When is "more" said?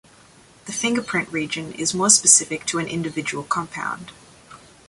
1.93-2.09